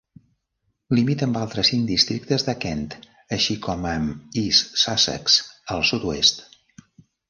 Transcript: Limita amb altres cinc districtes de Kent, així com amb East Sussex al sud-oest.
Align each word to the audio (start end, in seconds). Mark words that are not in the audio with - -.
Limita 0.99 1.27
amb 1.27 1.37
altres 1.41 1.69
cinc 1.73 1.85
districtes 1.91 2.47
de 2.49 2.57
Kent, 2.65 2.83
així 3.39 3.59
com 3.69 3.89
amb 3.93 4.43
East 4.47 4.85
Sussex 4.87 5.41
al 5.77 5.91
sud-oest. 5.93 6.47